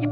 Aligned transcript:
You 0.00 0.06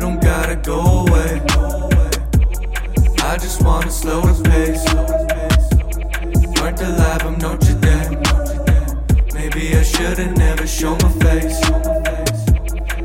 don't 0.00 0.20
gotta 0.20 0.56
go 0.56 0.80
away. 1.06 1.40
I 3.22 3.38
just 3.38 3.62
wanna 3.62 3.92
slow 3.92 4.22
the 4.22 4.42
pace. 4.50 4.84
Burnt 6.56 6.80
alive, 6.80 7.22
I'm 7.22 7.38
not 7.38 7.62
your 7.64 7.78
dad. 7.78 8.10
Maybe 9.34 9.76
I 9.76 9.82
shouldn't 9.84 10.36
never 10.36 10.66
show 10.66 10.96
my 10.96 11.10
face. 11.22 11.60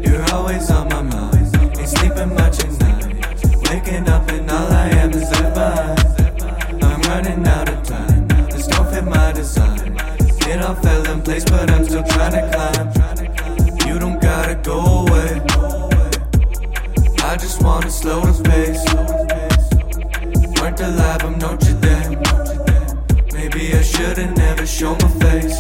You're 0.04 0.25
always 0.34 0.71
on 0.71 0.89
my 0.89 1.04
mind. 1.04 1.56
Ain't 1.78 1.89
sleeping 1.89 2.34
much 2.34 2.60
at 2.66 2.71
night. 2.80 3.06
Waking 3.70 4.10
up 4.10 4.28
and 4.32 4.50
all 4.50 4.71
I 4.71 4.89
am 4.89 5.11
is 5.11 5.32
ever. 5.34 5.79
Wanna 17.62 17.90
slow 17.90 18.22
the 18.22 18.44
pace. 18.44 18.86
Weren't 20.62 20.80
alive, 20.80 21.24
I'm 21.24 21.38
Notre 21.40 21.74
Dame. 21.86 22.20
Maybe 23.34 23.74
I 23.74 23.82
should've 23.82 24.36
never 24.38 24.66
shown 24.66 24.98
my 25.02 25.10
face. 25.24 25.60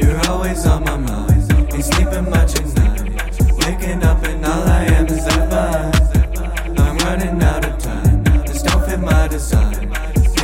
You're 0.00 0.20
always 0.28 0.66
on 0.66 0.84
my 0.84 0.96
mind. 0.96 1.52
Ain't 1.72 1.84
sleeping 1.84 2.30
much 2.30 2.58
at 2.60 2.66
night. 2.76 3.02
Waking 3.64 4.02
up 4.04 4.22
and 4.24 4.44
all 4.44 4.62
I 4.62 4.84
am 4.84 5.06
is 5.06 5.24
that 5.26 5.50
vibe. 5.50 6.78
I'm 6.78 6.96
running 6.98 7.42
out 7.42 7.64
of 7.64 7.78
time. 7.78 8.24
This 8.46 8.62
don't 8.62 8.84
fit 8.86 9.00
my 9.00 9.28
design. 9.28 9.92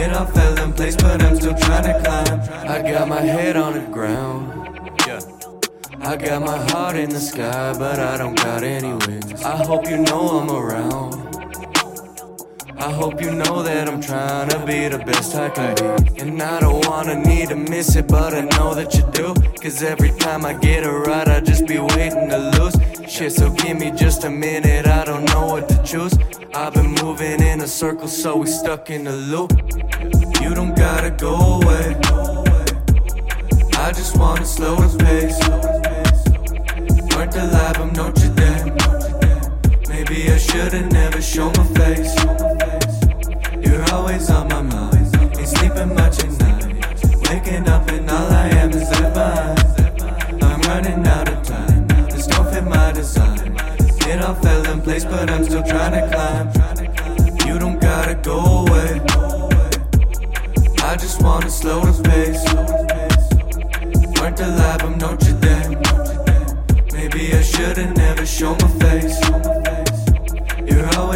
It 0.01 0.13
all 0.13 0.27
fell 0.27 0.59
in 0.59 0.73
place, 0.73 0.97
but 0.97 1.23
I'm 1.23 1.37
still 1.37 1.55
trying 1.55 1.85
to 1.85 2.01
climb. 2.03 2.41
I 2.69 2.83
got 2.83 3.09
my 3.09 3.21
head 3.21 3.57
on 3.57 3.75
the 3.75 3.87
ground. 3.93 4.66
I 6.07 6.15
got 6.15 6.41
my 6.41 6.57
heart 6.71 6.95
in 6.95 7.11
the 7.11 7.19
sky, 7.19 7.75
but 7.77 7.99
I 7.99 8.17
don't 8.17 8.37
got 8.37 8.63
any 8.63 8.93
wings. 9.07 9.43
I 9.43 9.57
hope 9.57 9.91
you 9.91 9.97
know 9.97 10.39
I'm 10.39 10.49
around. 10.49 11.15
I 12.79 12.93
hope 12.93 13.21
you 13.21 13.33
know 13.33 13.65
that 13.65 13.89
I'm 13.89 14.01
trying 14.01 14.49
to 14.51 14.65
be 14.65 14.87
the 14.87 14.99
best 14.99 15.35
I 15.35 15.51
can 15.51 15.75
be. 15.75 16.21
And 16.21 16.41
I 16.41 16.61
don't 16.61 16.87
wanna 16.87 17.17
need 17.17 17.49
to 17.49 17.57
miss 17.57 17.97
it, 17.97 18.07
but 18.07 18.35
I 18.35 18.43
know 18.43 18.73
that 18.73 18.95
you 18.95 19.03
do. 19.11 19.35
Cause 19.61 19.83
every 19.83 20.17
time 20.17 20.47
I 20.47 20.53
get 20.53 20.85
it 20.85 20.89
right, 20.89 21.27
I 21.27 21.41
just 21.41 21.67
be 21.67 21.81
waiting 21.81 22.29
to 22.29 22.39
lose. 22.55 22.77
Shit, 23.13 23.33
so 23.33 23.51
give 23.51 23.77
me 23.77 23.91
just 23.91 24.23
a 24.23 24.31
minute, 24.31 24.87
I 24.87 25.05
don't 25.05 25.25
know 25.25 25.47
what 25.47 25.69
to 25.71 25.83
choose. 25.83 26.17
I've 26.55 26.73
been 26.73 26.93
moving 27.03 27.43
in 27.43 27.63
a 27.63 27.67
circle, 27.67 28.07
so 28.07 28.37
we 28.37 28.47
stuck 28.47 28.91
in 28.91 29.09
a 29.09 29.13
loop. 29.13 29.51
You 30.41 30.55
don't 30.55 30.77
gotta 30.77 31.11
go 31.11 31.35
away. 31.35 31.97
I 33.79 33.91
just 33.93 34.17
wanna 34.17 34.45
slow 34.45 34.77
the 34.77 34.99
pace. 35.05 35.66
Should've 40.57 40.91
never 40.91 41.21
shown 41.21 41.53
my 41.59 41.67
face. 41.81 42.15
You're 43.65 43.85
always 43.93 44.31
on 44.31 44.49
my 44.49 44.63
mind. 44.63 45.07
Ain't 45.39 45.49
sleeping 45.49 45.95
much 45.95 46.25
at 46.25 46.33
night. 46.41 46.65
Waking 47.29 47.69
up 47.69 47.87
and 47.91 48.11
all 48.11 48.33
I 48.33 48.49
am 48.61 48.71
is 48.71 48.89
that 48.91 49.13
vibe. 49.17 50.43
I'm 50.43 50.61
running 50.63 51.07
out 51.07 51.29
of 51.29 51.43
time. 51.43 51.87
This 52.09 52.27
don't 52.27 52.49
fit 52.51 52.65
my 52.65 52.91
design. 52.93 53.55
It 54.11 54.23
all 54.25 54.35
fell 54.37 54.65
in 54.73 54.81
place, 54.81 55.05
but 55.05 55.31
I'm 55.31 55.45
still 55.45 55.63
trying 55.63 55.95
to 55.99 56.05
climb. 56.13 56.47
You 57.47 57.59
don't 57.59 57.79
gotta 57.79 58.15
go 58.15 58.39
away. 58.63 59.01
I 60.91 60.97
just 60.97 61.21
wanna 61.23 61.51
slow 61.51 61.81
the 61.85 62.03
pace. 62.09 62.45
Weren't 64.19 64.41
alive, 64.41 64.83
I'm 64.87 64.97
Notre 64.97 65.35
Dame. 65.45 65.83
Maybe 66.95 67.35
I 67.35 67.43
should've 67.43 67.95
never 67.95 68.25
shown 68.25 68.57
my 68.63 68.71
face. 68.81 69.26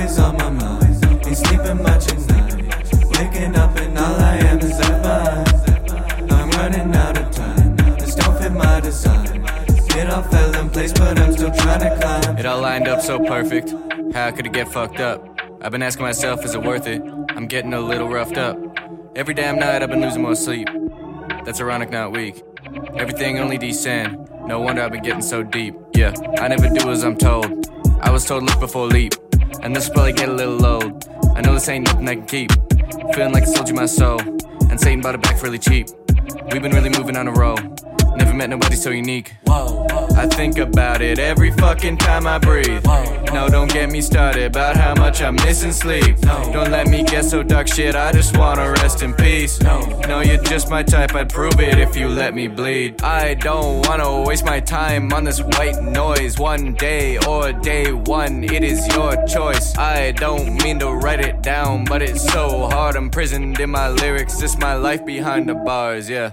Always 0.01 0.19
on 0.19 0.37
my 0.39 0.49
mind. 0.49 1.27
Ain't 1.27 1.37
sleeping 1.37 1.83
much 1.83 2.11
at 2.11 2.19
night. 2.31 3.19
Waking 3.19 3.55
up 3.55 3.77
and 3.77 3.99
all 3.99 4.15
I 4.15 4.37
am 4.39 4.59
is 4.61 4.79
that 4.79 5.05
vibe. 5.05 6.33
I'm 6.33 6.51
running 6.53 6.95
out 6.95 7.19
of 7.19 7.31
time. 7.31 7.77
This 7.99 8.15
don't 8.15 8.39
fit 8.39 8.51
my 8.53 8.81
design. 8.81 9.45
It 9.45 10.09
all 10.09 10.23
fell 10.23 10.57
in 10.59 10.71
place, 10.71 10.95
but 10.95 11.19
I'm 11.19 11.33
still 11.33 11.51
trying 11.51 11.81
to 11.81 11.99
climb. 12.01 12.39
It 12.39 12.47
all 12.47 12.63
lined 12.63 12.89
up 12.89 13.03
so 13.03 13.19
perfect. 13.19 13.75
How 14.15 14.31
could 14.31 14.47
it 14.47 14.55
get 14.55 14.69
fucked 14.69 15.01
up? 15.01 15.39
I've 15.61 15.73
been 15.73 15.83
asking 15.83 16.07
myself, 16.07 16.47
is 16.47 16.55
it 16.55 16.63
worth 16.63 16.87
it? 16.87 17.03
I'm 17.37 17.47
getting 17.47 17.75
a 17.75 17.81
little 17.81 18.09
roughed 18.09 18.39
up. 18.39 18.57
Every 19.15 19.35
damn 19.35 19.59
night 19.59 19.83
I've 19.83 19.91
been 19.91 20.01
losing 20.01 20.23
more 20.23 20.35
sleep. 20.35 20.71
That's 21.45 21.61
ironic, 21.61 21.91
not 21.91 22.13
weak. 22.13 22.43
Everything 22.97 23.39
only 23.39 23.59
descend. 23.59 24.31
No 24.47 24.61
wonder 24.61 24.81
I've 24.81 24.93
been 24.93 25.03
getting 25.03 25.21
so 25.21 25.43
deep. 25.43 25.75
Yeah, 25.95 26.15
I 26.39 26.49
never 26.49 26.71
do 26.71 26.89
as 26.89 27.05
I'm 27.05 27.19
told. 27.19 27.69
I 28.01 28.11
was 28.11 28.25
told 28.25 28.45
look 28.45 28.61
before 28.61 28.87
leap. 28.87 29.13
And 29.63 29.75
this 29.75 29.89
probably 29.89 30.13
get 30.13 30.29
a 30.29 30.33
little 30.33 30.65
old. 30.65 31.09
I 31.35 31.41
know 31.41 31.55
this 31.55 31.69
ain't 31.69 31.87
nothing 31.87 32.09
I 32.09 32.15
can 32.17 32.27
keep. 32.27 32.53
Feeling 33.15 33.33
like 33.33 33.43
I 33.43 33.47
sold 33.47 33.69
you 33.69 33.75
my 33.75 33.87
soul. 33.87 34.21
And 34.71 34.81
Satan 34.81 35.01
bought 35.01 35.15
it 35.15 35.23
back 35.23 35.43
really 35.43 35.59
cheap. 35.59 35.89
We've 36.53 36.63
been 36.63 36.73
really 36.73 36.91
moving 36.91 37.17
on 37.17 37.29
a 37.29 37.33
roll. 37.33 37.59
Never 38.21 38.35
met 38.35 38.51
nobody 38.51 38.77
so 38.77 38.91
unique. 38.91 39.35
I 39.49 40.27
think 40.27 40.59
about 40.59 41.01
it 41.01 41.19
every 41.19 41.51
fucking 41.53 41.97
time 41.97 42.27
I 42.27 42.39
breathe. 42.39 42.85
No, 43.33 43.49
don't 43.49 43.73
get 43.73 43.91
me 43.91 44.03
started 44.03 44.45
about 44.45 44.77
how 44.77 44.95
much 44.95 45.23
I'm 45.23 45.37
missing 45.37 45.73
sleep. 45.73 46.19
Don't 46.19 46.71
let 46.71 46.87
me 46.87 47.03
get 47.03 47.25
so 47.25 47.43
dark 47.43 47.67
shit, 47.67 47.95
I 47.97 48.13
just 48.13 48.37
wanna 48.37 48.73
rest 48.73 49.03
in 49.03 49.15
peace. 49.15 49.59
No, 49.63 50.21
you're 50.21 50.43
just 50.43 50.69
my 50.69 50.83
type, 50.83 51.15
I'd 51.15 51.31
prove 51.31 51.59
it 51.61 51.79
if 51.79 51.97
you 51.97 52.09
let 52.09 52.35
me 52.35 52.47
bleed. 52.47 53.03
I 53.03 53.33
don't 53.35 53.87
wanna 53.87 54.21
waste 54.21 54.45
my 54.45 54.61
time 54.61 55.11
on 55.15 55.25
this 55.25 55.41
white 55.41 55.83
noise. 55.83 56.39
One 56.39 56.75
day 56.75 57.17
or 57.27 57.53
day 57.53 57.93
one, 57.93 58.45
it 58.45 58.63
is 58.63 58.87
your 58.95 59.17
choice. 59.27 59.75
I 59.79 60.13
don't 60.13 60.63
mean 60.63 60.79
to 60.81 60.93
write 60.93 61.21
it 61.21 61.41
down, 61.41 61.87
but 61.87 62.03
it's 62.03 62.31
so 62.31 62.69
hard. 62.69 62.97
I'm 62.97 63.09
prisoned 63.09 63.59
in 63.59 63.71
my 63.71 63.89
lyrics, 63.89 64.39
this 64.39 64.59
my 64.59 64.75
life 64.75 65.07
behind 65.07 65.49
the 65.49 65.55
bars, 65.55 66.11
yeah. 66.11 66.33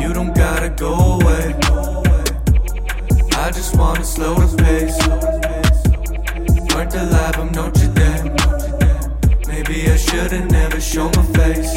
You 0.00 0.14
don't 0.14 0.32
go 0.76 0.94
away. 1.20 1.54
I 3.36 3.50
just 3.50 3.76
wanna 3.76 4.04
slow 4.04 4.34
the 4.34 4.56
pace. 4.62 4.98
Weren't 6.74 6.94
alive, 6.94 7.36
I'm 7.38 7.52
Notre 7.52 7.88
Dame. 7.98 8.34
Maybe 9.46 9.90
I 9.90 9.96
should've 9.96 10.50
never 10.50 10.80
shown 10.80 11.12
my 11.16 11.22
face. 11.38 11.72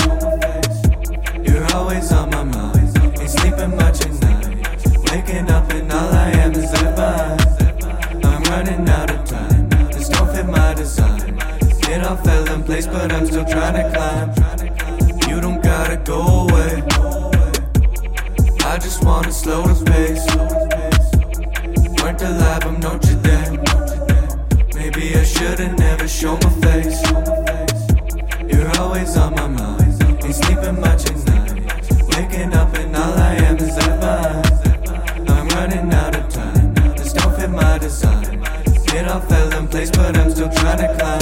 You're 1.48 1.66
always 1.74 2.12
on 2.12 2.30
my 2.32 2.44
mind. 2.44 2.98
Ain't 3.20 3.30
sleeping 3.30 3.76
much 3.76 4.02
at 4.02 4.14
night. 4.22 4.68
Waking 5.12 5.50
up 5.50 5.70
and 5.72 5.92
all 5.92 6.12
I 6.14 6.32
am 6.44 6.52
is 6.54 6.72
that 6.72 6.96
vibe. 6.98 8.26
I'm 8.26 8.44
running 8.44 8.90
out 8.90 9.12
of 9.12 9.26
time. 9.26 9.70
This 9.92 10.10
don't 10.10 10.32
fit 10.34 10.48
my 10.48 10.74
design. 10.74 11.38
It 11.90 12.04
all 12.04 12.18
fell 12.18 12.48
in 12.52 12.64
place, 12.64 12.88
but 12.88 13.12
I'm 13.12 13.26
still 13.26 13.46
trying 13.46 13.76
to 13.76 13.86
climb. 13.96 15.30
You 15.30 15.40
don't 15.40 15.62
gotta 15.64 15.98
go 15.98 16.48
away. 16.48 17.11
Just 18.92 19.06
wanna 19.06 19.32
slow 19.32 19.64
the 19.64 19.86
pace. 19.90 20.26
Weren't 22.04 22.22
alive, 22.22 22.66
I'm 22.66 22.78
Notre 22.82 23.16
Dame. 23.24 23.64
Maybe 24.76 25.16
I 25.16 25.24
should've 25.24 25.80
never 25.80 26.10
shown 26.10 26.38
my 26.44 26.52
face. 26.60 27.00
You're 28.52 28.70
always 28.82 29.16
on 29.16 29.34
my 29.36 29.48
mind. 29.48 29.94
Ain't 30.26 30.36
sleeping 30.36 30.82
much 30.82 31.10
at 31.10 31.26
night. 31.26 31.54
Waking 32.18 32.54
up 32.54 32.74
and 32.76 32.94
all 32.94 33.14
I 33.14 33.36
am 33.36 33.58
is 33.60 33.78
that 33.78 33.96
vibe. 34.04 35.30
I'm 35.30 35.48
running 35.56 35.94
out 35.94 36.14
of 36.14 36.28
time. 36.28 36.74
This 36.98 37.14
don't 37.14 37.34
fit 37.38 37.50
my 37.50 37.78
design. 37.78 38.44
It 38.94 39.08
all 39.08 39.22
fell 39.22 39.54
in 39.54 39.70
place, 39.70 39.90
but 39.92 40.18
I'm 40.18 40.32
still 40.32 40.50
trying 40.50 40.80
to 40.80 40.98
climb. 40.98 41.21